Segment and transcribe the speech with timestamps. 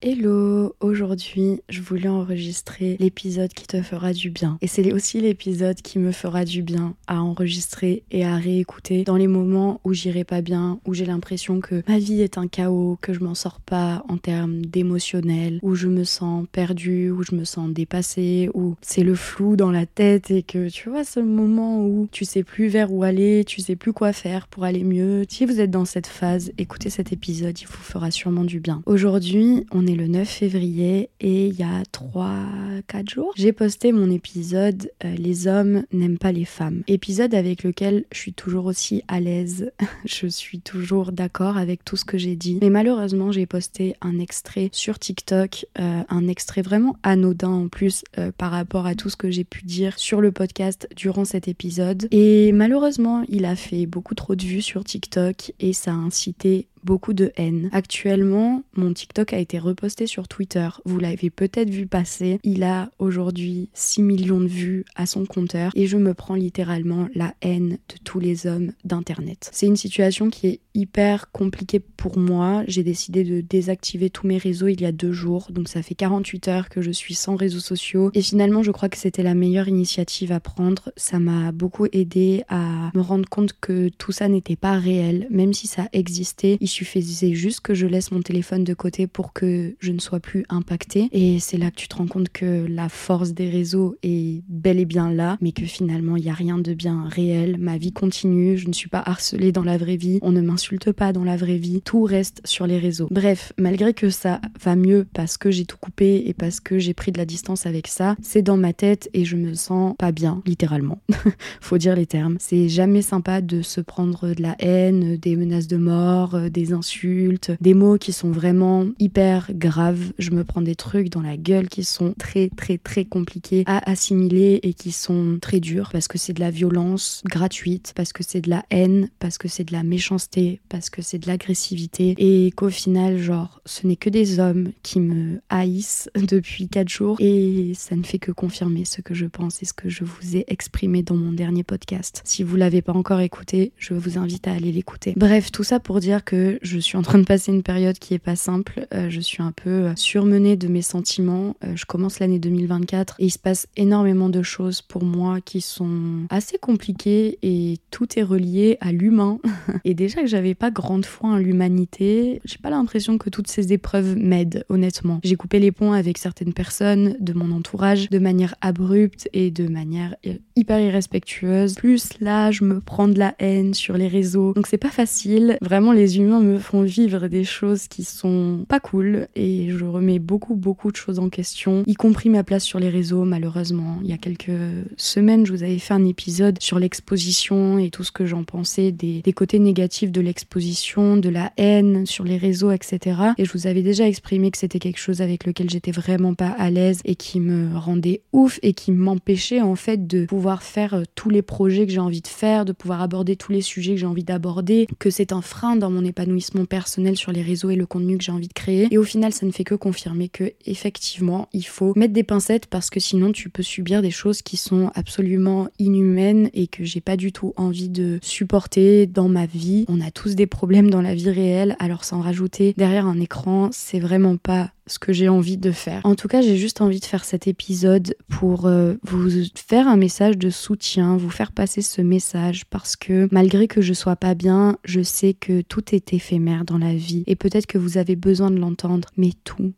[0.00, 4.56] Hello, aujourd'hui je voulais enregistrer l'épisode qui te fera du bien.
[4.62, 9.16] Et c'est aussi l'épisode qui me fera du bien à enregistrer et à réécouter dans
[9.16, 12.96] les moments où j'irai pas bien, où j'ai l'impression que ma vie est un chaos,
[13.02, 17.34] que je m'en sors pas en termes d'émotionnel, où je me sens perdue, où je
[17.34, 21.18] me sens dépassée, où c'est le flou dans la tête et que tu vois ce
[21.18, 24.84] moment où tu sais plus vers où aller, tu sais plus quoi faire pour aller
[24.84, 25.24] mieux.
[25.28, 28.80] Si vous êtes dans cette phase, écoutez cet épisode, il vous fera sûrement du bien.
[28.86, 34.90] Aujourd'hui, on le 9 février et il y a 3-4 jours, j'ai posté mon épisode
[35.04, 36.82] euh, Les hommes n'aiment pas les femmes.
[36.86, 39.72] Épisode avec lequel je suis toujours aussi à l'aise,
[40.04, 42.58] je suis toujours d'accord avec tout ce que j'ai dit.
[42.60, 48.04] Mais malheureusement, j'ai posté un extrait sur TikTok, euh, un extrait vraiment anodin en plus
[48.18, 51.48] euh, par rapport à tout ce que j'ai pu dire sur le podcast durant cet
[51.48, 52.08] épisode.
[52.10, 56.66] Et malheureusement, il a fait beaucoup trop de vues sur TikTok et ça a incité
[56.84, 57.68] beaucoup de haine.
[57.72, 60.68] Actuellement, mon TikTok a été reposté sur Twitter.
[60.84, 62.38] Vous l'avez peut-être vu passer.
[62.42, 67.08] Il a aujourd'hui 6 millions de vues à son compteur et je me prends littéralement
[67.14, 69.50] la haine de tous les hommes d'Internet.
[69.52, 72.62] C'est une situation qui est hyper compliquée pour moi.
[72.68, 75.94] J'ai décidé de désactiver tous mes réseaux il y a deux jours, donc ça fait
[75.94, 78.10] 48 heures que je suis sans réseaux sociaux.
[78.14, 80.90] Et finalement, je crois que c'était la meilleure initiative à prendre.
[80.96, 85.52] Ça m'a beaucoup aidé à me rendre compte que tout ça n'était pas réel, même
[85.52, 86.56] si ça existait.
[86.68, 90.44] Suffisait juste que je laisse mon téléphone de côté pour que je ne sois plus
[90.48, 91.08] impactée.
[91.12, 94.78] Et c'est là que tu te rends compte que la force des réseaux est bel
[94.78, 97.56] et bien là, mais que finalement, il n'y a rien de bien réel.
[97.58, 100.92] Ma vie continue, je ne suis pas harcelée dans la vraie vie, on ne m'insulte
[100.92, 103.08] pas dans la vraie vie, tout reste sur les réseaux.
[103.10, 106.94] Bref, malgré que ça va mieux parce que j'ai tout coupé et parce que j'ai
[106.94, 110.12] pris de la distance avec ça, c'est dans ma tête et je me sens pas
[110.12, 111.00] bien, littéralement.
[111.60, 112.36] Faut dire les termes.
[112.38, 116.72] C'est jamais sympa de se prendre de la haine, des menaces de mort, des des
[116.72, 120.12] insultes, des mots qui sont vraiment hyper graves.
[120.18, 123.88] Je me prends des trucs dans la gueule qui sont très très très compliqués à
[123.90, 128.22] assimiler et qui sont très durs parce que c'est de la violence gratuite, parce que
[128.22, 132.14] c'est de la haine, parce que c'est de la méchanceté, parce que c'est de l'agressivité
[132.18, 137.16] et qu'au final, genre, ce n'est que des hommes qui me haïssent depuis 4 jours
[137.20, 140.36] et ça ne fait que confirmer ce que je pense et ce que je vous
[140.36, 142.22] ai exprimé dans mon dernier podcast.
[142.24, 145.14] Si vous l'avez pas encore écouté, je vous invite à aller l'écouter.
[145.16, 148.14] Bref, tout ça pour dire que je suis en train de passer une période qui
[148.14, 148.86] est pas simple.
[148.94, 151.56] Euh, je suis un peu euh, surmenée de mes sentiments.
[151.64, 155.60] Euh, je commence l'année 2024 et il se passe énormément de choses pour moi qui
[155.60, 159.38] sont assez compliquées et tout est relié à l'humain.
[159.84, 163.72] et déjà que j'avais pas grande foi en l'humanité, j'ai pas l'impression que toutes ces
[163.72, 165.20] épreuves m'aident, honnêtement.
[165.24, 169.68] J'ai coupé les ponts avec certaines personnes de mon entourage de manière abrupte et de
[169.68, 170.14] manière
[170.56, 171.74] hyper irrespectueuse.
[171.74, 174.52] Plus là, je me prends de la haine sur les réseaux.
[174.54, 175.58] Donc c'est pas facile.
[175.60, 180.18] Vraiment, les humains me font vivre des choses qui sont pas cool et je remets
[180.18, 183.98] beaucoup beaucoup de choses en question, y compris ma place sur les réseaux malheureusement.
[184.02, 184.50] Il y a quelques
[184.96, 188.92] semaines, je vous avais fait un épisode sur l'exposition et tout ce que j'en pensais
[188.92, 193.20] des, des, côtés négatifs de l'exposition, de la haine sur les réseaux, etc.
[193.38, 196.54] Et je vous avais déjà exprimé que c'était quelque chose avec lequel j'étais vraiment pas
[196.58, 200.94] à l'aise et qui me rendait ouf et qui m'empêchait en fait de pouvoir faire
[200.94, 203.94] euh, tous les projets que j'ai envie de faire, de pouvoir aborder tous les sujets
[203.94, 206.27] que j'ai envie d'aborder, que c'est un frein dans mon épanouissement
[206.68, 208.88] personnel sur les réseaux et le contenu que j'ai envie de créer.
[208.90, 212.66] Et au final, ça ne fait que confirmer que effectivement, il faut mettre des pincettes
[212.66, 217.00] parce que sinon tu peux subir des choses qui sont absolument inhumaines et que j'ai
[217.00, 219.84] pas du tout envie de supporter dans ma vie.
[219.88, 223.70] On a tous des problèmes dans la vie réelle, alors s'en rajouter derrière un écran,
[223.72, 226.00] c'est vraiment pas ce que j'ai envie de faire.
[226.04, 229.96] En tout cas, j'ai juste envie de faire cet épisode pour euh, vous faire un
[229.96, 234.34] message de soutien, vous faire passer ce message parce que malgré que je sois pas
[234.34, 238.16] bien, je sais que tout est éphémère dans la vie et peut-être que vous avez
[238.16, 239.72] besoin de l'entendre, mais tout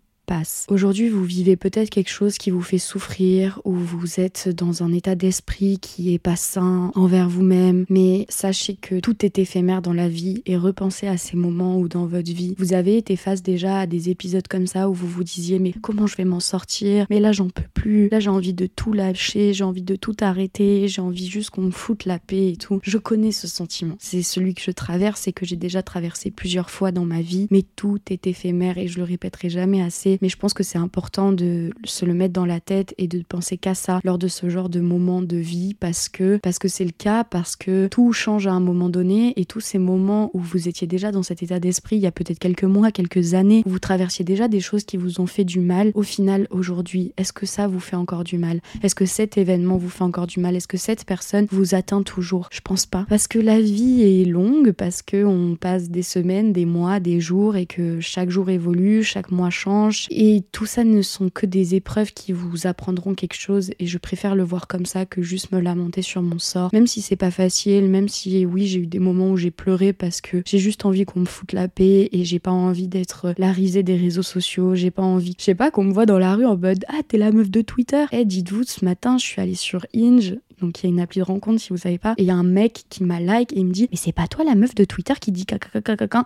[0.69, 4.93] Aujourd'hui, vous vivez peut-être quelque chose qui vous fait souffrir ou vous êtes dans un
[4.93, 9.93] état d'esprit qui est pas sain envers vous-même, mais sachez que tout est éphémère dans
[9.93, 13.43] la vie et repensez à ces moments où dans votre vie, vous avez été face
[13.43, 16.41] déjà à des épisodes comme ça où vous vous disiez mais comment je vais m'en
[16.41, 17.07] sortir?
[17.11, 18.09] Mais là, j'en peux plus.
[18.11, 21.63] Là, j'ai envie de tout lâcher, j'ai envie de tout arrêter, j'ai envie juste qu'on
[21.63, 22.79] me foute la paix et tout.
[22.83, 23.97] Je connais ce sentiment.
[23.99, 27.49] C'est celui que je traverse et que j'ai déjà traversé plusieurs fois dans ma vie,
[27.51, 30.79] mais tout est éphémère et je le répéterai jamais assez mais je pense que c'est
[30.79, 34.29] important de se le mettre dans la tête et de penser qu'à ça lors de
[34.29, 37.89] ce genre de moment de vie parce que parce que c'est le cas, parce que
[37.89, 41.23] tout change à un moment donné et tous ces moments où vous étiez déjà dans
[41.23, 44.49] cet état d'esprit il y a peut-être quelques mois, quelques années, où vous traversiez déjà
[44.49, 47.81] des choses qui vous ont fait du mal, au final aujourd'hui, est-ce que ça vous
[47.81, 48.61] fait encore du mal?
[48.83, 50.57] Est-ce que cet événement vous fait encore du mal?
[50.57, 52.49] Est-ce que cette personne vous atteint toujours?
[52.53, 53.07] Je pense pas.
[53.09, 57.21] Parce que la vie est longue, parce que on passe des semaines, des mois, des
[57.21, 61.47] jours et que chaque jour évolue, chaque mois change, Et tout ça ne sont que
[61.47, 65.23] des épreuves qui vous apprendront quelque chose et je préfère le voir comme ça que
[65.23, 66.71] juste me lamenter sur mon sort.
[66.73, 69.93] Même si c'est pas facile, même si oui, j'ai eu des moments où j'ai pleuré
[69.93, 73.35] parce que j'ai juste envie qu'on me foute la paix et j'ai pas envie d'être
[73.39, 76.19] la risée des réseaux sociaux, j'ai pas envie, je sais pas, qu'on me voit dans
[76.19, 78.05] la rue en mode Ah, t'es la meuf de Twitter.
[78.11, 81.21] Eh, dites-vous, ce matin, je suis allée sur Inge, donc il y a une appli
[81.21, 83.57] de rencontre si vous savez pas, et il y a un mec qui m'a like
[83.57, 86.25] et me dit Mais c'est pas toi la meuf de Twitter qui dit caca caca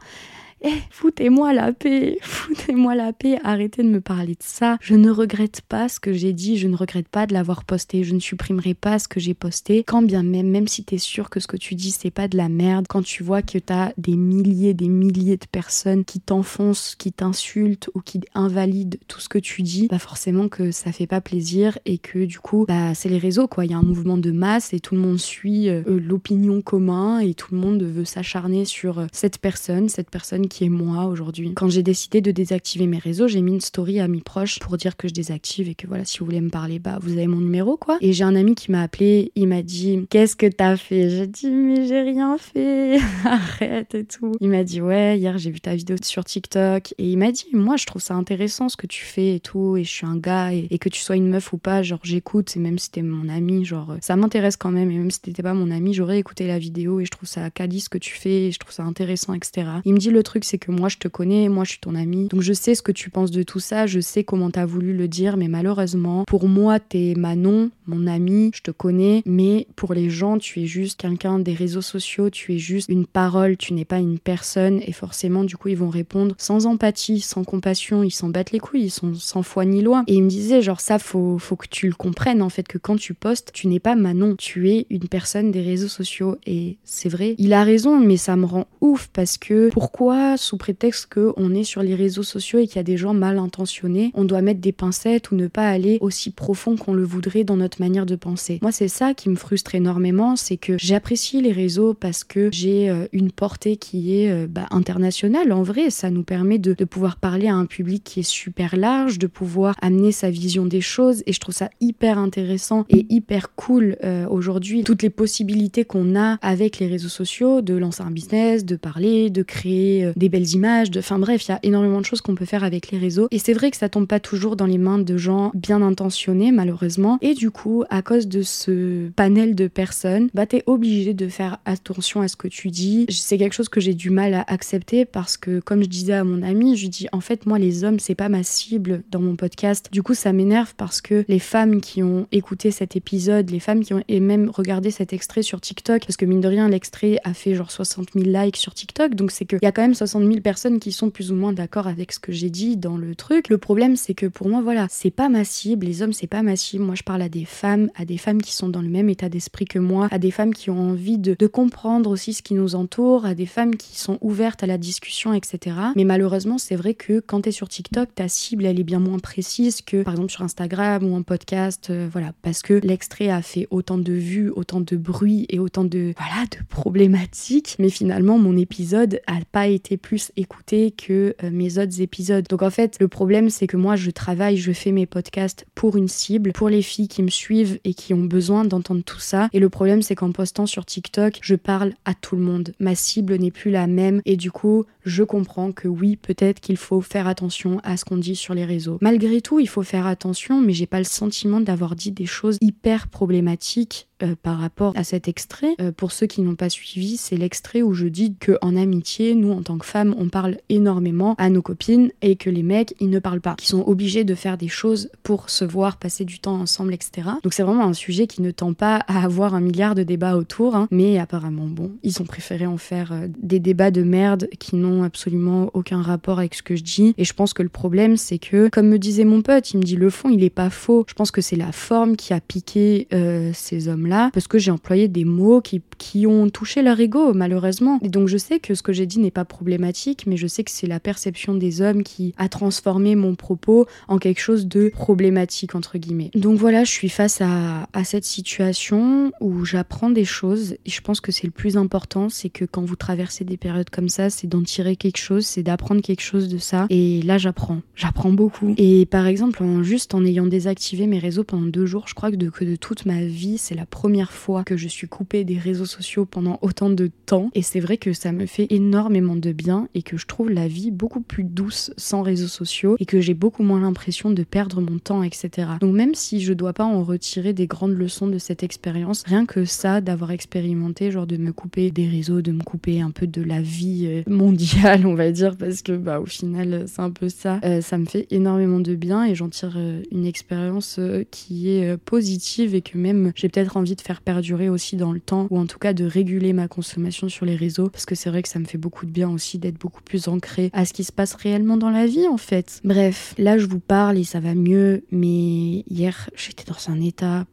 [0.67, 4.79] eh, foutez-moi la paix, foutez-moi la paix, arrêtez de me parler de ça.
[4.81, 8.03] Je ne regrette pas ce que j'ai dit, je ne regrette pas de l'avoir posté,
[8.03, 11.29] je ne supprimerai pas ce que j'ai posté, quand bien même, même si t'es sûr
[11.29, 13.93] que ce que tu dis c'est pas de la merde, quand tu vois que t'as
[13.99, 19.29] des milliers, des milliers de personnes qui t'enfoncent, qui t'insultent ou qui invalident tout ce
[19.29, 22.95] que tu dis, bah forcément que ça fait pas plaisir et que du coup, bah
[22.95, 25.19] c'est les réseaux quoi, il y a un mouvement de masse et tout le monde
[25.19, 30.09] suit euh, l'opinion commun et tout le monde veut s'acharner sur euh, cette personne, cette
[30.09, 31.53] personne qui qui est moi aujourd'hui.
[31.55, 34.77] Quand j'ai décidé de désactiver mes réseaux, j'ai mis une story à mes proches pour
[34.77, 37.27] dire que je désactive et que voilà, si vous voulez me parler, bah vous avez
[37.27, 37.99] mon numéro quoi.
[38.01, 41.11] Et j'ai un ami qui m'a appelé, il m'a dit Qu'est-ce que t'as fait?
[41.11, 44.31] J'ai dit Mais j'ai rien fait, arrête et tout.
[44.41, 47.47] Il m'a dit Ouais, hier j'ai vu ta vidéo sur TikTok et il m'a dit
[47.53, 50.19] Moi je trouve ça intéressant ce que tu fais et tout, et je suis un
[50.19, 53.03] gars et, que tu sois une meuf ou pas, genre j'écoute, et même si t'es
[53.03, 56.21] mon ami, genre ça m'intéresse quand même, et même si t'étais pas mon ami, j'aurais
[56.21, 58.73] écouté la vidéo et je trouve ça quali ce que tu fais, et je trouve
[58.73, 59.67] ça intéressant, etc.
[59.85, 61.95] Il me dit Le truc c'est que moi je te connais, moi je suis ton
[61.95, 62.27] ami.
[62.29, 64.95] Donc je sais ce que tu penses de tout ça, je sais comment t'as voulu
[64.95, 69.95] le dire, mais malheureusement, pour moi, t'es Manon, mon ami, je te connais, mais pour
[69.95, 73.75] les gens, tu es juste quelqu'un des réseaux sociaux, tu es juste une parole, tu
[73.75, 78.03] n'es pas une personne, et forcément, du coup, ils vont répondre sans empathie, sans compassion,
[78.03, 80.05] ils s'en battent les couilles, ils sont sans foi ni loi.
[80.07, 82.79] Et il me disait, genre, ça, faut, faut que tu le comprennes, en fait, que
[82.79, 86.77] quand tu postes, tu n'es pas Manon, tu es une personne des réseaux sociaux, et
[86.85, 91.13] c'est vrai, il a raison, mais ça me rend ouf, parce que pourquoi sous prétexte
[91.13, 94.25] qu'on est sur les réseaux sociaux et qu'il y a des gens mal intentionnés, on
[94.25, 97.81] doit mettre des pincettes ou ne pas aller aussi profond qu'on le voudrait dans notre
[97.81, 98.59] manière de penser.
[98.63, 102.91] Moi, c'est ça qui me frustre énormément, c'est que j'apprécie les réseaux parce que j'ai
[102.91, 105.53] euh, une portée qui est euh, bah, internationale.
[105.53, 109.19] En vrai, ça nous permet de, pouvoir parler à un public qui est super large,
[109.19, 113.55] de pouvoir amener sa vision des choses et je trouve ça hyper intéressant et hyper
[113.55, 114.85] cool euh, aujourd'hui.
[114.85, 119.31] Toutes les possibilités qu'on a avec les réseaux sociaux, de lancer un business, de parler,
[119.31, 120.99] de créer des belles images, de...
[120.99, 123.29] enfin bref, il y a énormément de choses qu'on peut faire avec les réseaux.
[123.31, 126.53] Et c'est vrai que ça tombe pas toujours dans les mains de gens bien intentionnés,
[126.53, 127.19] malheureusement.
[127.21, 131.59] Et du coup, à cause de ce panel de personnes, bah t'es obligé de faire
[131.65, 133.07] attention à ce que tu dis.
[133.11, 136.25] C'est quelque chose que j'ai du mal à accepter parce que, comme je disais à
[136.25, 139.21] mon ami, je lui dis en fait, moi, les hommes, c'est pas ma cible dans
[139.21, 139.89] mon podcast.
[139.93, 143.83] Du coup, ça m'énerve parce que les femmes qui ont écouté cet épisode, les femmes
[143.83, 147.19] qui ont et même regardé cet extrait sur TikTok, parce que mine de rien, l'extrait
[147.25, 149.95] a fait genre 60 000 likes sur TikTok, donc c'est qu'il y a quand même
[149.95, 152.97] 60 000 personnes qui sont plus ou moins d'accord avec ce que j'ai dit dans
[152.97, 153.49] le truc.
[153.49, 155.87] Le problème, c'est que pour moi, voilà, c'est pas ma cible.
[155.87, 156.85] Les hommes, c'est pas ma cible.
[156.85, 159.29] Moi, je parle à des femmes, à des femmes qui sont dans le même état
[159.29, 162.75] d'esprit que moi, à des femmes qui ont envie de, comprendre aussi ce qui nous
[162.75, 165.77] entoure, à des femmes qui sont ouvertes à la discussion, etc.
[165.95, 168.99] Mais malheureusement, c'est vrai que quand tu es sur TikTok, ta cible, elle est bien
[168.99, 171.91] moins précise que par exemple sur Instagram ou en podcast.
[171.91, 175.85] Euh, voilà, parce que l'extrait a fait autant de vues, autant de bruit et autant
[175.85, 177.77] de, voilà, de problématiques.
[177.79, 182.47] Mais finalement, mon épisode a pas été plus écouter que euh, mes autres épisodes.
[182.49, 185.97] Donc en fait, le problème, c'est que moi, je travaille, je fais mes podcasts pour
[185.97, 189.49] une cible, pour les filles qui me suivent et qui ont besoin d'entendre tout ça.
[189.53, 192.73] Et le problème, c'est qu'en postant sur TikTok, je parle à tout le monde.
[192.79, 196.77] Ma cible n'est plus la même et du coup, je comprends que oui, peut-être qu'il
[196.77, 198.99] faut faire attention à ce qu'on dit sur les réseaux.
[199.01, 202.59] Malgré tout, il faut faire attention, mais j'ai pas le sentiment d'avoir dit des choses
[202.61, 205.75] hyper problématiques euh, par rapport à cet extrait.
[205.81, 209.35] Euh, pour ceux qui n'ont pas suivi, c'est l'extrait où je dis que en amitié,
[209.35, 212.95] nous en tant que femmes, on parle énormément à nos copines et que les mecs,
[213.01, 216.25] ils ne parlent pas, qui sont obligés de faire des choses pour se voir, passer
[216.25, 217.29] du temps ensemble, etc.
[217.43, 220.37] Donc c'est vraiment un sujet qui ne tend pas à avoir un milliard de débats
[220.37, 220.87] autour, hein.
[220.93, 225.03] mais apparemment bon, ils ont préféré en faire euh, des débats de merde qui n'ont
[225.03, 227.15] absolument aucun rapport avec ce que je dis.
[227.19, 229.83] Et je pense que le problème, c'est que, comme me disait mon pote, il me
[229.83, 231.05] dit le fond, il est pas faux.
[231.09, 233.09] Je pense que c'est la forme qui a piqué
[233.53, 237.33] ces hommes là parce que j'ai employé des mots qui, qui ont touché leur ego,
[237.35, 237.99] malheureusement.
[238.03, 240.65] Et donc je sais que ce que j'ai dit n'est pas problématique, mais je sais
[240.65, 244.89] que c'est la perception des hommes qui a transformé mon propos en quelque chose de
[244.89, 246.31] problématique, entre guillemets.
[246.35, 251.21] Donc voilà, je suis face à, cette situation où j'apprends des choses, et je pense
[251.23, 254.47] que c'est le plus important, c'est que quand vous traversez des périodes comme ça, c'est
[254.47, 256.87] d'en tirer quelque chose, c'est d'apprendre quelque chose de ça.
[256.91, 257.81] Et là, j'apprends.
[257.95, 258.75] J'apprends beaucoup.
[258.77, 262.37] Et par exemple, juste en ayant désactivé mes réseaux pendant deux jours, je crois que
[262.37, 265.59] de, que de toute ma vie, c'est la première fois que je suis coupée des
[265.59, 265.87] réseaux
[266.31, 267.51] pendant autant de temps.
[267.55, 270.69] Et c'est vrai que ça me fait énormément de bien et que je trouve la
[270.69, 274.81] vie beaucoup plus douce sans réseaux sociaux et que j'ai beaucoup moins l'impression de perdre
[274.81, 275.69] mon temps, etc.
[275.81, 279.47] Donc même si je dois pas en retirer des grandes leçons de cette expérience, rien
[279.47, 283.27] que ça, d'avoir expérimenté, genre de me couper des réseaux, de me couper un peu
[283.27, 287.11] de la vie euh, mondiale, on va dire, parce que bah au final c'est un
[287.11, 291.01] peu ça, euh, ça me fait énormément de bien et j'en tire euh, une expérience
[291.31, 295.21] qui est positive et que même j'ai peut-être envie de faire perdurer aussi dans le
[295.21, 298.31] temps ou en tout cas de réguler ma consommation sur les réseaux parce que c'est
[298.31, 300.93] vrai que ça me fait beaucoup de bien aussi d'être beaucoup plus ancré à ce
[300.93, 302.81] qui se passe réellement dans la vie en fait.
[302.85, 307.47] Bref, là je vous parle et ça va mieux, mais hier j'étais dans un état.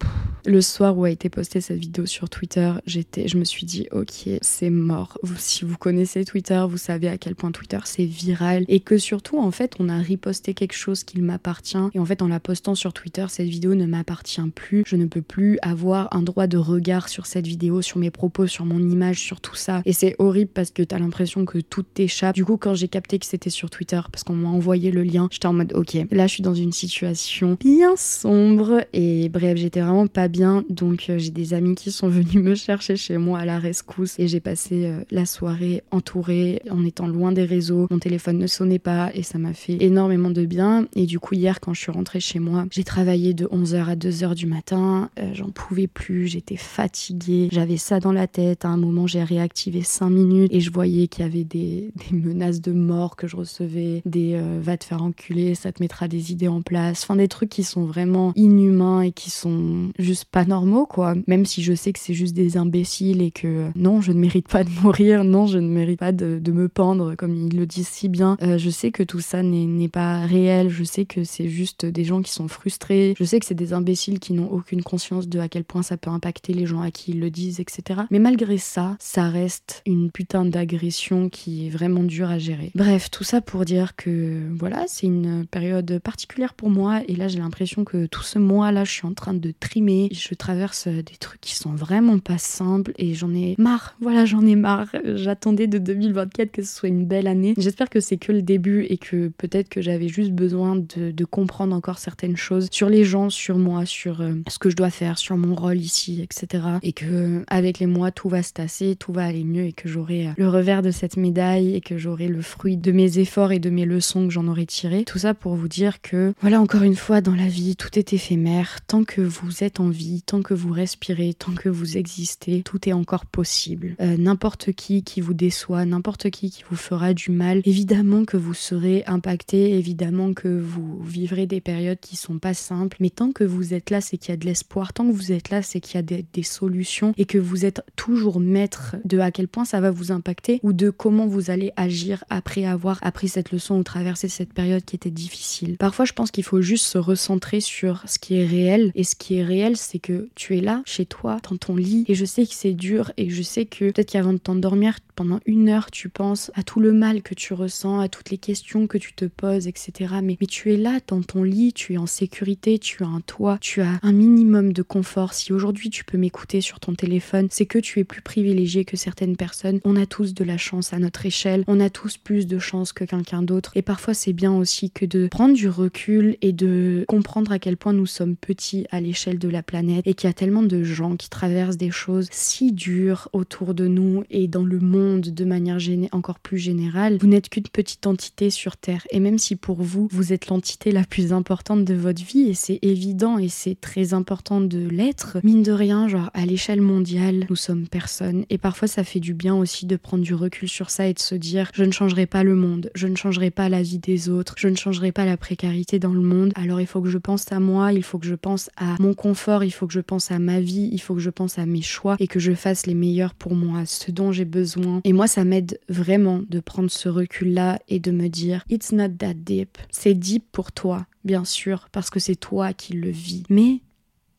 [0.46, 3.88] Le soir où a été postée cette vidéo sur Twitter, j'étais, je me suis dit
[3.92, 5.18] ok c'est mort.
[5.38, 9.40] si vous connaissez Twitter, vous savez à quel point Twitter c'est viral et que surtout
[9.40, 12.76] en fait on a riposté quelque chose qui m'appartient et en fait en la postant
[12.76, 14.84] sur Twitter cette vidéo ne m'appartient plus.
[14.86, 18.48] Je ne peux plus avoir un droit de regard sur cette vidéo, sur mes propos,
[18.48, 19.82] sur mon image, sur tout ça.
[19.86, 22.36] Et c'est horrible parce que t'as l'impression que tout t'échappe.
[22.36, 25.28] Du coup, quand j'ai capté que c'était sur Twitter, parce qu'on m'a envoyé le lien,
[25.32, 29.82] j'étais en mode ok, là je suis dans une situation bien sombre et bref, j'étais
[29.82, 30.64] vraiment pas bien.
[30.70, 34.20] Donc euh, j'ai des amis qui sont venus me chercher chez moi à la rescousse
[34.20, 37.88] et j'ai passé euh, la soirée entourée en étant loin des réseaux.
[37.90, 40.88] Mon téléphone ne sonnait pas et ça m'a fait énormément de bien.
[40.96, 43.96] Et du coup, hier, quand je suis rentrée chez moi, j'ai travaillé de 11h à
[43.96, 45.10] 2h du matin.
[45.20, 48.66] Euh, j'en pouvais plus, j'étais fatiguée, j'avais ça dans la tête.
[48.66, 52.62] À un moment, j'ai réactivé 5 minutes et je voyais qu'il y avait des, menaces
[52.62, 56.32] de mort que je recevais, des euh, va te faire enculer, ça te mettra des
[56.32, 57.04] idées en place.
[57.04, 61.16] Enfin, des trucs qui sont vraiment inhumains et qui sont juste pas normaux, quoi.
[61.28, 64.20] Même si je sais que c'est juste des imbéciles et que euh, non, je ne
[64.20, 67.66] mérite pas de mourir, non, je ne mérite pas de, me pendre, comme ils le
[67.66, 68.36] disent si bien.
[68.42, 72.22] je sais que tout ça n'est pas réel, je sais que c'est juste des gens
[72.22, 75.48] qui sont frustrés, je sais que c'est des imbéciles qui n'ont aucune conscience de à
[75.48, 77.91] quel point ça peut impacter les gens à qui ils le disent, etc.
[78.10, 82.72] Mais malgré ça, ça reste une putain d'agression qui est vraiment dure à gérer.
[82.76, 87.28] Bref, tout ça pour dire que voilà, c'est une période particulière pour moi et là
[87.28, 90.10] j'ai l'impression que tout ce mois-là, je suis en train de trimer.
[90.12, 93.96] Je traverse des trucs qui sont vraiment pas simples et j'en ai marre.
[94.02, 94.88] Voilà, j'en ai marre.
[95.04, 97.54] J'attendais de 2024 que ce soit une belle année.
[97.58, 101.76] J'espère que c'est que le début et que peut-être que j'avais juste besoin de, comprendre
[101.76, 105.18] encore certaines choses sur les gens, sur moi, sur euh, ce que je dois faire,
[105.18, 106.64] sur mon rôle ici, etc.
[106.82, 109.90] Et que avec les mois, tout va se tasser, tout va aller mieux et que
[109.90, 113.52] j'aurai euh, le revers de cette médaille et que j'aurai le fruit de mes efforts
[113.52, 115.04] et de mes leçons que j'en aurai tirées.
[115.04, 118.14] Tout ça pour vous dire que, voilà, encore une fois, dans la vie, tout est
[118.14, 118.80] éphémère.
[118.86, 122.88] Tant que vous êtes en vie, tant que vous respirez, tant que vous existez, tout
[122.88, 123.96] est encore possible.
[124.00, 128.38] Euh, n'importe qui qui vous déçoit, n'importe qui qui vous fera du mal, évidemment que
[128.38, 133.32] vous serez impacté, évidemment que vous vivrez des périodes qui sont pas simples, mais tant
[133.32, 134.94] que vous êtes là, c'est qu'il y a de l'espoir.
[134.94, 137.71] Tant que vous êtes là, c'est qu'il y a des, solutions et que vous êtes
[137.96, 141.72] toujours maître de à quel point ça va vous impacter ou de comment vous allez
[141.76, 145.78] agir après avoir appris cette leçon ou traversé cette période qui était difficile.
[145.78, 148.92] Parfois, je pense qu'il faut juste se recentrer sur ce qui est réel.
[148.96, 152.06] Et ce qui est réel, c'est que tu es là, chez toi, dans ton lit.
[152.08, 155.40] Et je sais que c'est dur et je sais que peut-être qu'avant de t'endormir, pendant
[155.46, 158.88] une heure, tu penses à tout le mal que tu ressens, à toutes les questions
[158.88, 160.16] que tu te poses, etc.
[160.24, 163.22] Mais, mais tu es là, dans ton lit, tu es en sécurité, tu as un
[163.22, 165.34] toit, tu as un minimum de confort.
[165.34, 168.98] Si aujourd'hui tu peux m'écouter sur ton téléphone, c'est que tu es plus privilégié que
[168.98, 169.82] certaines personnes.
[169.86, 172.92] On a tous de la chance à notre échelle, on a tous plus de chance
[172.92, 173.72] que quelqu'un d'autre.
[173.76, 177.78] Et parfois c'est bien aussi que de prendre du recul et de comprendre à quel
[177.78, 180.82] point nous sommes petits à l'échelle de la planète et qu'il y a tellement de
[180.82, 185.46] gens qui traversent des choses si dures autour de nous et dans le monde de
[185.46, 185.78] manière
[186.14, 187.20] encore plus générale.
[187.22, 189.06] Vous n'êtes qu'une petite entité sur Terre.
[189.12, 192.54] Et même si pour vous, vous êtes l'entité la plus importante de votre vie, et
[192.56, 197.46] c'est évident et c'est très important de l'être, mine de rien, genre à l'échelle mondiale,
[197.52, 198.46] nous sommes personne.
[198.50, 201.20] Et parfois, ça fait du bien aussi de prendre du recul sur ça et de
[201.20, 204.30] se dire, je ne changerai pas le monde, je ne changerai pas la vie des
[204.30, 206.54] autres, je ne changerai pas la précarité dans le monde.
[206.56, 209.14] Alors il faut que je pense à moi, il faut que je pense à mon
[209.14, 211.66] confort, il faut que je pense à ma vie, il faut que je pense à
[211.66, 215.02] mes choix et que je fasse les meilleurs pour moi, ce dont j'ai besoin.
[215.04, 219.10] Et moi, ça m'aide vraiment de prendre ce recul-là et de me dire, it's not
[219.20, 219.78] that deep.
[219.90, 223.44] C'est deep pour toi, bien sûr, parce que c'est toi qui le vis.
[223.50, 223.82] Mais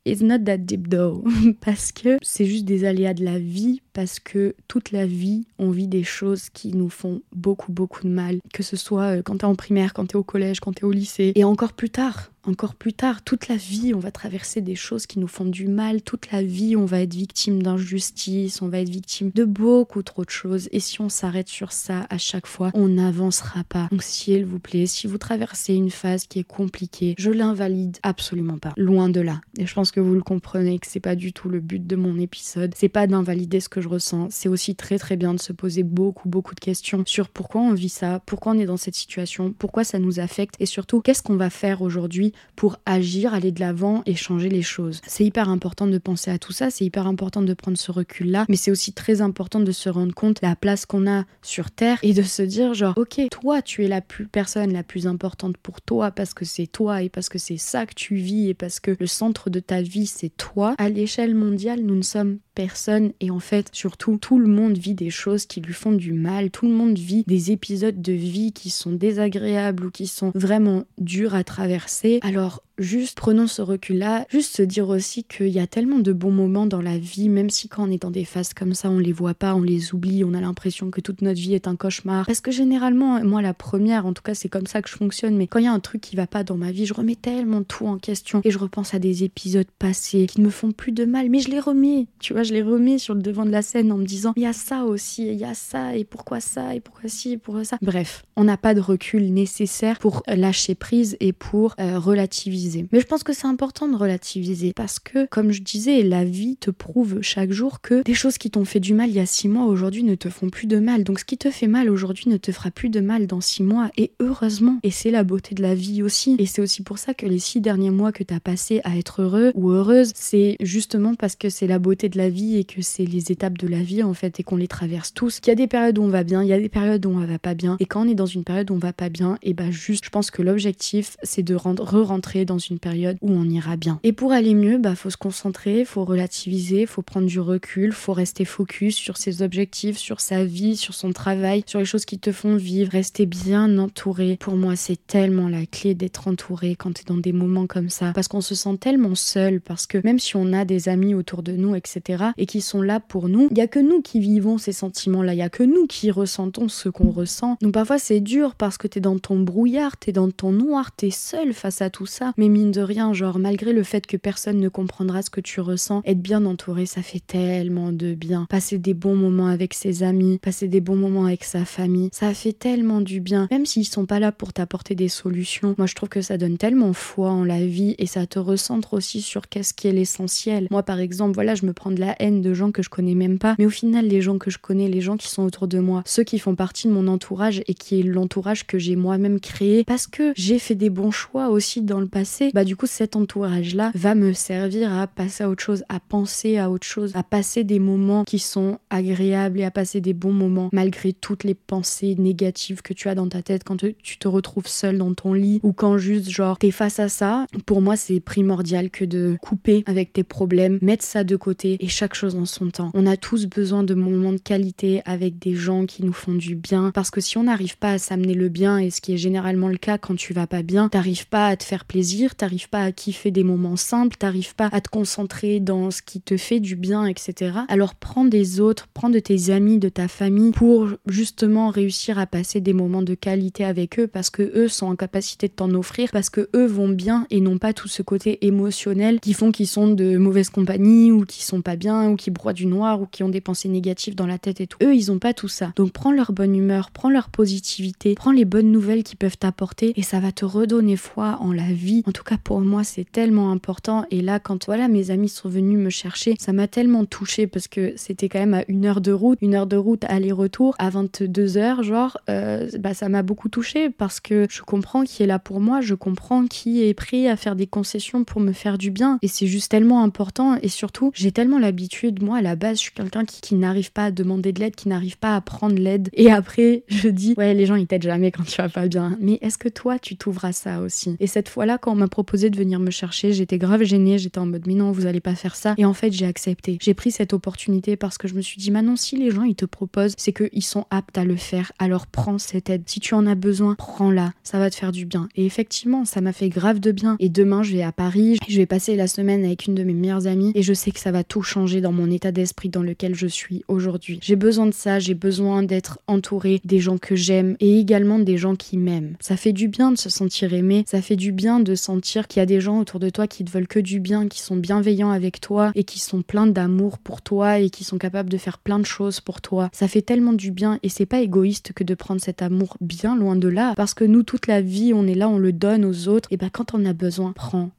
[0.04, 1.22] It's not that deep though,
[1.60, 5.70] parce que c'est juste des aléas de la vie, parce que toute la vie, on
[5.70, 9.38] vit des choses qui nous font beaucoup, beaucoup de mal, que ce soit euh, quand
[9.38, 12.31] t'es en primaire, quand t'es au collège, quand t'es au lycée, et encore plus tard,
[12.44, 13.22] encore plus tard.
[13.22, 16.02] Toute la vie, on va traverser des choses qui nous font du mal.
[16.02, 20.24] Toute la vie, on va être victime d'injustice, on va être victime de beaucoup trop
[20.24, 20.68] de choses.
[20.72, 23.88] Et si on s'arrête sur ça à chaque fois, on n'avancera pas.
[23.90, 28.58] Donc s'il vous plaît, si vous traversez une phase qui est compliquée, je l'invalide absolument
[28.58, 28.72] pas.
[28.76, 29.40] Loin de là.
[29.58, 31.96] Et je pense que vous le comprenez que c'est pas du tout le but de
[31.96, 32.74] mon épisode.
[32.76, 34.28] C'est pas d'invalider ce que je ressens.
[34.30, 37.74] C'est aussi très très bien de se poser beaucoup beaucoup de questions sur pourquoi on
[37.74, 41.22] vit ça, pourquoi on est dans cette situation, pourquoi ça nous affecte et surtout qu'est-ce
[41.22, 45.00] qu'on va faire aujourd'hui pour agir, aller de l'avant et changer les choses.
[45.06, 48.30] C'est hyper important de penser à tout ça, c'est hyper important de prendre ce recul
[48.30, 51.70] là, mais c'est aussi très important de se rendre compte la place qu'on a sur
[51.70, 55.56] terre et de se dire genre OK, toi tu es la personne la plus importante
[55.56, 58.54] pour toi parce que c'est toi et parce que c'est ça que tu vis et
[58.54, 60.74] parce que le centre de ta vie c'est toi.
[60.78, 64.94] À l'échelle mondiale, nous ne sommes personne et en fait surtout tout le monde vit
[64.94, 68.52] des choses qui lui font du mal, tout le monde vit des épisodes de vie
[68.52, 72.20] qui sont désagréables ou qui sont vraiment durs à traverser.
[72.24, 76.30] Alors juste prenons ce recul-là, juste se dire aussi qu'il y a tellement de bons
[76.30, 78.98] moments dans la vie, même si quand on est dans des phases comme ça, on
[78.98, 81.76] les voit pas, on les oublie, on a l'impression que toute notre vie est un
[81.76, 82.26] cauchemar.
[82.26, 85.36] Parce que généralement, moi la première, en tout cas c'est comme ça que je fonctionne,
[85.36, 87.16] mais quand il y a un truc qui va pas dans ma vie, je remets
[87.16, 90.72] tellement tout en question et je repense à des épisodes passés qui ne me font
[90.72, 93.46] plus de mal, mais je les remets, tu vois, je les remets sur le devant
[93.46, 95.96] de la scène en me disant, il y a ça aussi, il y a ça,
[95.96, 97.78] et pourquoi ça, et pourquoi ci, et pourquoi ça.
[97.82, 103.00] Bref, on n'a pas de recul nécessaire pour lâcher prise et pour euh, relativiser mais
[103.00, 106.70] je pense que c'est important de relativiser parce que, comme je disais, la vie te
[106.70, 109.48] prouve chaque jour que des choses qui t'ont fait du mal il y a six
[109.48, 111.04] mois aujourd'hui ne te font plus de mal.
[111.04, 113.62] Donc ce qui te fait mal aujourd'hui ne te fera plus de mal dans six
[113.62, 114.78] mois et heureusement.
[114.82, 116.36] Et c'est la beauté de la vie aussi.
[116.38, 118.96] Et c'est aussi pour ça que les six derniers mois que tu as passé à
[118.96, 122.64] être heureux ou heureuse, c'est justement parce que c'est la beauté de la vie et
[122.64, 125.40] que c'est les étapes de la vie en fait et qu'on les traverse tous.
[125.40, 127.10] Qu'il y a des périodes où on va bien, il y a des périodes où
[127.10, 127.76] on va pas bien.
[127.80, 130.04] Et quand on est dans une période où on va pas bien, et bah juste,
[130.04, 134.00] je pense que l'objectif c'est de re-rentrer dans une période où on ira bien.
[134.02, 138.12] Et pour aller mieux, bah faut se concentrer, faut relativiser, faut prendre du recul, faut
[138.12, 142.18] rester focus sur ses objectifs, sur sa vie, sur son travail, sur les choses qui
[142.18, 144.36] te font vivre, rester bien entouré.
[144.40, 147.88] Pour moi, c'est tellement la clé d'être entouré quand tu es dans des moments comme
[147.88, 151.14] ça parce qu'on se sent tellement seul parce que même si on a des amis
[151.14, 154.00] autour de nous, etc., et qui sont là pour nous, il y a que nous
[154.00, 157.56] qui vivons ces sentiments-là, il y a que nous qui ressentons ce qu'on ressent.
[157.60, 160.52] Donc parfois c'est dur parce que tu es dans ton brouillard, tu es dans ton
[160.52, 164.06] noir, tu es seul face à tout ça, mine de rien, genre malgré le fait
[164.06, 168.14] que personne ne comprendra ce que tu ressens, être bien entouré, ça fait tellement de
[168.14, 168.46] bien.
[168.48, 172.32] Passer des bons moments avec ses amis, passer des bons moments avec sa famille, ça
[172.34, 173.48] fait tellement du bien.
[173.50, 176.58] Même s'ils sont pas là pour t'apporter des solutions, moi je trouve que ça donne
[176.58, 180.66] tellement foi en la vie et ça te recentre aussi sur qu'est-ce qui est l'essentiel.
[180.70, 183.14] Moi par exemple, voilà, je me prends de la haine de gens que je connais
[183.14, 185.68] même pas, mais au final les gens que je connais, les gens qui sont autour
[185.68, 188.96] de moi, ceux qui font partie de mon entourage et qui est l'entourage que j'ai
[188.96, 192.76] moi-même créé parce que j'ai fait des bons choix aussi dans le passé, bah du
[192.76, 196.86] coup cet entourage-là va me servir à passer à autre chose, à penser à autre
[196.86, 201.12] chose, à passer des moments qui sont agréables et à passer des bons moments malgré
[201.12, 204.98] toutes les pensées négatives que tu as dans ta tête quand tu te retrouves seul
[204.98, 207.46] dans ton lit ou quand juste genre t'es face à ça.
[207.66, 211.88] Pour moi c'est primordial que de couper avec tes problèmes, mettre ça de côté et
[211.88, 212.90] chaque chose en son temps.
[212.94, 216.54] On a tous besoin de moments de qualité avec des gens qui nous font du
[216.54, 219.18] bien parce que si on n'arrive pas à s'amener le bien et ce qui est
[219.18, 222.68] généralement le cas quand tu vas pas bien, t'arrives pas à te faire plaisir, t'arrives
[222.68, 226.36] pas à kiffer des moments simples, t'arrives pas à te concentrer dans ce qui te
[226.36, 227.52] fait du bien, etc.
[227.68, 232.26] Alors prends des autres, prends de tes amis, de ta famille pour justement réussir à
[232.26, 235.70] passer des moments de qualité avec eux parce que eux sont en capacité de t'en
[235.74, 239.52] offrir, parce que eux vont bien et n'ont pas tout ce côté émotionnel qui font
[239.52, 243.00] qu'ils sont de mauvaise compagnie ou qui sont pas bien ou qui broient du noir
[243.00, 244.78] ou qui ont des pensées négatives dans la tête et tout.
[244.82, 245.72] Eux, ils ont pas tout ça.
[245.76, 249.92] Donc prends leur bonne humeur, prends leur positivité, prends les bonnes nouvelles qu'ils peuvent t'apporter
[249.96, 252.02] et ça va te redonner foi en la vie.
[252.12, 254.04] Tout cas, pour moi, c'est tellement important.
[254.10, 257.68] Et là, quand voilà, mes amis sont venus me chercher, ça m'a tellement touchée parce
[257.68, 260.90] que c'était quand même à une heure de route, une heure de route aller-retour à
[260.90, 265.26] 22 heures, genre, euh, bah, ça m'a beaucoup touchée parce que je comprends qui est
[265.26, 268.78] là pour moi, je comprends qui est prêt à faire des concessions pour me faire
[268.78, 269.18] du bien.
[269.22, 270.56] Et c'est juste tellement important.
[270.62, 273.92] Et surtout, j'ai tellement l'habitude, moi, à la base, je suis quelqu'un qui, qui n'arrive
[273.92, 276.08] pas à demander de l'aide, qui n'arrive pas à prendre l'aide.
[276.12, 279.16] Et après, je dis, ouais, les gens, ils t'aident jamais quand tu vas pas bien.
[279.20, 281.16] Mais est-ce que toi, tu t'ouvres à ça aussi?
[281.20, 284.46] Et cette fois-là, quand m'a proposé de venir me chercher, j'étais grave gênée, j'étais en
[284.46, 285.74] mode, mais non, vous allez pas faire ça.
[285.78, 286.78] Et en fait, j'ai accepté.
[286.80, 289.54] J'ai pris cette opportunité parce que je me suis dit, Manon, si les gens, ils
[289.54, 291.72] te proposent, c'est qu'ils sont aptes à le faire.
[291.78, 292.82] Alors prends cette aide.
[292.86, 294.32] Si tu en as besoin, prends-la.
[294.42, 295.28] Ça va te faire du bien.
[295.36, 297.16] Et effectivement, ça m'a fait grave de bien.
[297.20, 298.38] Et demain, je vais à Paris.
[298.48, 300.52] Je vais passer la semaine avec une de mes meilleures amies.
[300.54, 303.26] Et je sais que ça va tout changer dans mon état d'esprit dans lequel je
[303.26, 304.18] suis aujourd'hui.
[304.22, 304.98] J'ai besoin de ça.
[304.98, 309.16] J'ai besoin d'être entourée des gens que j'aime et également des gens qui m'aiment.
[309.20, 312.40] Ça fait du bien de se sentir aimé, ça fait du bien de sentir qu'il
[312.40, 314.56] y a des gens autour de toi qui te veulent que du bien, qui sont
[314.56, 318.38] bienveillants avec toi et qui sont pleins d'amour pour toi et qui sont capables de
[318.38, 319.70] faire plein de choses pour toi.
[319.72, 323.16] Ça fait tellement du bien et c'est pas égoïste que de prendre cet amour bien
[323.16, 325.84] loin de là parce que nous toute la vie on est là, on le donne
[325.84, 327.70] aux autres et ben quand on a besoin, prends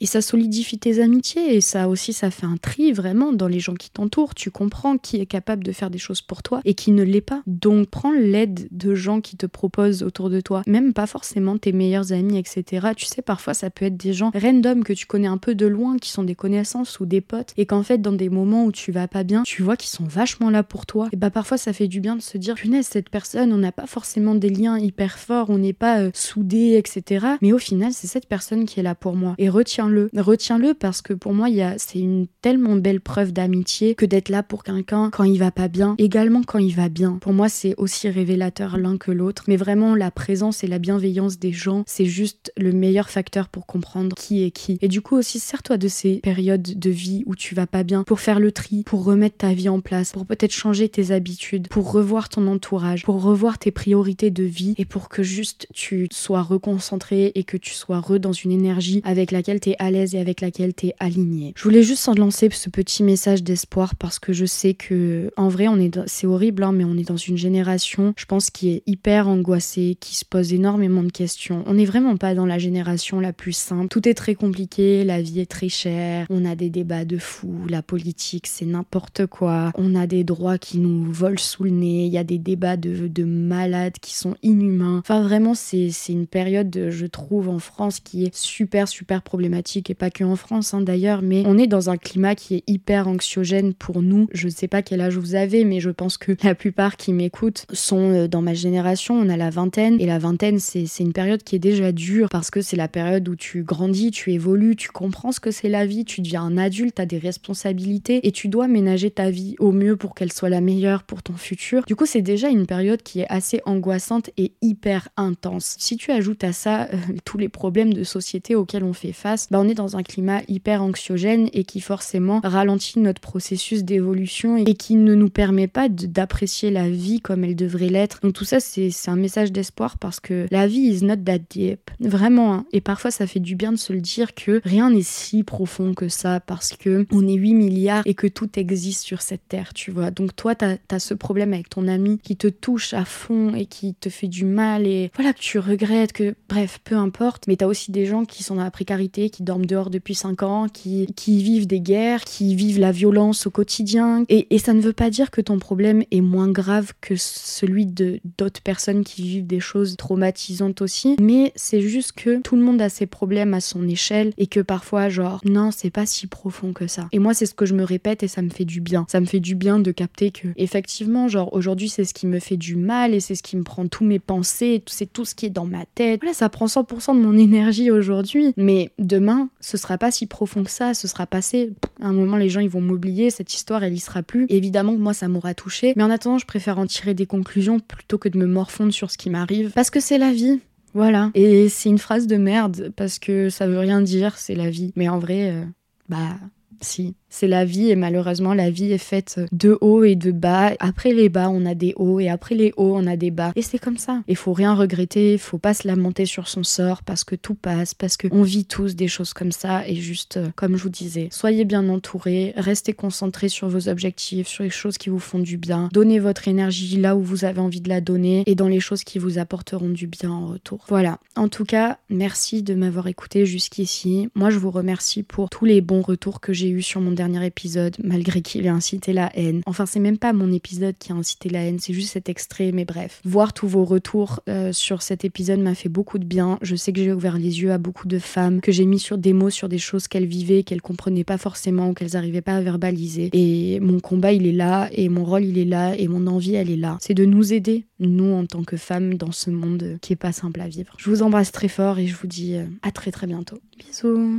[0.00, 3.60] Et ça solidifie tes amitiés et ça aussi, ça fait un tri vraiment dans les
[3.60, 4.34] gens qui t'entourent.
[4.34, 7.20] Tu comprends qui est capable de faire des choses pour toi et qui ne l'est
[7.20, 7.42] pas.
[7.46, 11.72] Donc prends l'aide de gens qui te proposent autour de toi, même pas forcément tes
[11.72, 12.88] meilleurs amis, etc.
[12.96, 15.66] Tu sais, parfois ça peut être des gens random que tu connais un peu de
[15.66, 18.72] loin, qui sont des connaissances ou des potes, et qu'en fait, dans des moments où
[18.72, 21.08] tu vas pas bien, tu vois qu'ils sont vachement là pour toi.
[21.12, 23.72] Et bah parfois, ça fait du bien de se dire, punaise, cette personne, on n'a
[23.72, 27.26] pas forcément des liens hyper forts, on n'est pas euh, soudés, etc.
[27.42, 29.34] Mais au final, c'est cette personne qui est là pour moi.
[29.56, 30.10] Retiens-le.
[30.16, 34.62] Retiens-le parce que pour moi, c'est une tellement belle preuve d'amitié que d'être là pour
[34.62, 37.18] quelqu'un quand il va pas bien, également quand il va bien.
[37.20, 39.44] Pour moi, c'est aussi révélateur l'un que l'autre.
[39.48, 43.66] Mais vraiment, la présence et la bienveillance des gens, c'est juste le meilleur facteur pour
[43.66, 44.78] comprendre qui est qui.
[44.82, 48.04] Et du coup aussi, sers-toi de ces périodes de vie où tu vas pas bien
[48.04, 51.68] pour faire le tri, pour remettre ta vie en place, pour peut-être changer tes habitudes,
[51.68, 56.08] pour revoir ton entourage, pour revoir tes priorités de vie et pour que juste tu
[56.12, 59.76] sois reconcentré et que tu sois re dans une énergie avec laquelle laquelle tu es
[59.78, 61.52] à l'aise et avec laquelle tu es aligné.
[61.56, 65.68] Je voulais juste lancer ce petit message d'espoir parce que je sais que en vrai
[65.68, 68.82] on est c'est horrible hein, mais on est dans une génération je pense qui est
[68.86, 71.64] hyper angoissée, qui se pose énormément de questions.
[71.66, 73.88] On n'est vraiment pas dans la génération la plus simple.
[73.88, 77.66] Tout est très compliqué, la vie est très chère, on a des débats de fous,
[77.68, 82.06] la politique c'est n'importe quoi, on a des droits qui nous volent sous le nez,
[82.06, 84.98] il y a des débats de, de malades qui sont inhumains.
[84.98, 89.94] Enfin vraiment c'est une période je trouve en France qui est super super problématique et
[89.94, 93.08] pas que en France hein, d'ailleurs, mais on est dans un climat qui est hyper
[93.08, 94.28] anxiogène pour nous.
[94.32, 97.66] Je sais pas quel âge vous avez, mais je pense que la plupart qui m'écoutent
[97.72, 99.14] sont euh, dans ma génération.
[99.14, 102.50] On a la vingtaine et la vingtaine, c'est une période qui est déjà dure parce
[102.50, 105.84] que c'est la période où tu grandis, tu évolues, tu comprends ce que c'est la
[105.84, 109.72] vie, tu deviens un adulte, as des responsabilités et tu dois ménager ta vie au
[109.72, 111.84] mieux pour qu'elle soit la meilleure pour ton futur.
[111.86, 115.74] Du coup, c'est déjà une période qui est assez angoissante et hyper intense.
[115.78, 119.48] Si tu ajoutes à ça euh, tous les problèmes de société auxquels on fait face,
[119.50, 124.56] bah, on est dans un climat hyper anxiogène et qui forcément ralentit notre processus d'évolution
[124.56, 128.20] et qui ne nous permet pas d'apprécier la vie comme elle devrait l'être.
[128.22, 131.90] Donc tout ça, c'est un message d'espoir parce que la vie is not that deep.
[132.00, 132.54] Vraiment.
[132.54, 132.66] Hein.
[132.72, 135.94] Et parfois, ça fait du bien de se le dire que rien n'est si profond
[135.94, 139.72] que ça parce que on est 8 milliards et que tout existe sur cette terre,
[139.74, 140.10] tu vois.
[140.10, 143.66] Donc toi, t'as as ce problème avec ton ami qui te touche à fond et
[143.66, 147.46] qui te fait du mal et voilà, que tu regrettes, que bref, peu importe.
[147.48, 150.42] Mais t'as aussi des gens qui sont dans la précarité qui dorment dehors depuis 5
[150.42, 154.24] ans, qui, qui vivent des guerres, qui vivent la violence au quotidien.
[154.28, 157.86] Et, et ça ne veut pas dire que ton problème est moins grave que celui
[157.86, 161.16] de d'autres personnes qui vivent des choses traumatisantes aussi.
[161.20, 164.60] Mais c'est juste que tout le monde a ses problèmes à son échelle et que
[164.60, 167.08] parfois, genre, non, c'est pas si profond que ça.
[167.12, 169.06] Et moi, c'est ce que je me répète et ça me fait du bien.
[169.08, 172.38] Ça me fait du bien de capter que, effectivement, genre, aujourd'hui, c'est ce qui me
[172.38, 175.34] fait du mal et c'est ce qui me prend tous mes pensées, c'est tout ce
[175.34, 176.20] qui est dans ma tête.
[176.20, 178.52] Voilà, ça prend 100% de mon énergie aujourd'hui.
[178.56, 181.72] Mais demain, ce sera pas si profond que ça, ce sera passé.
[182.00, 184.46] À un moment, les gens ils vont m'oublier, cette histoire elle y sera plus.
[184.48, 188.18] évidemment moi ça m'aura touché, mais en attendant, je préfère en tirer des conclusions plutôt
[188.18, 190.60] que de me morfondre sur ce qui m'arrive parce que c'est la vie.
[190.94, 191.30] Voilà.
[191.34, 194.92] Et c'est une phrase de merde parce que ça veut rien dire, c'est la vie.
[194.96, 195.64] Mais en vrai, euh,
[196.08, 196.36] bah
[196.80, 197.14] si.
[197.38, 200.72] C'est la vie et malheureusement la vie est faite de hauts et de bas.
[200.78, 203.52] Après les bas, on a des hauts et après les hauts, on a des bas.
[203.56, 204.22] Et c'est comme ça.
[204.26, 207.54] Il faut rien regretter, il faut pas se lamenter sur son sort parce que tout
[207.54, 210.82] passe, parce que on vit tous des choses comme ça et juste euh, comme je
[210.82, 215.18] vous disais, soyez bien entourés, restez concentrés sur vos objectifs, sur les choses qui vous
[215.18, 215.90] font du bien.
[215.92, 219.04] Donnez votre énergie là où vous avez envie de la donner et dans les choses
[219.04, 220.86] qui vous apporteront du bien en retour.
[220.88, 221.18] Voilà.
[221.34, 224.30] En tout cas, merci de m'avoir écouté jusqu'ici.
[224.34, 227.25] Moi, je vous remercie pour tous les bons retours que j'ai eu sur mon dernier
[227.34, 229.62] épisode, malgré qu'il ait incité la haine.
[229.66, 232.72] Enfin, c'est même pas mon épisode qui a incité la haine, c'est juste cet extrait,
[232.72, 233.20] mais bref.
[233.24, 236.58] Voir tous vos retours euh, sur cet épisode m'a fait beaucoup de bien.
[236.62, 239.18] Je sais que j'ai ouvert les yeux à beaucoup de femmes, que j'ai mis sur
[239.18, 242.60] des mots sur des choses qu'elles vivaient, qu'elles comprenaient pas forcément, qu'elles n'arrivaient pas à
[242.60, 243.30] verbaliser.
[243.32, 246.54] Et mon combat, il est là, et mon rôle, il est là, et mon envie,
[246.54, 246.98] elle est là.
[247.00, 250.32] C'est de nous aider, nous, en tant que femmes, dans ce monde qui est pas
[250.32, 250.94] simple à vivre.
[250.98, 253.58] Je vous embrasse très fort et je vous dis euh, à très très bientôt.
[253.78, 254.34] Bisous